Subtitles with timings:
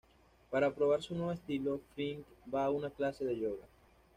[0.49, 3.67] Para probar su nuevo estilo, Frink va a una clase de yoga.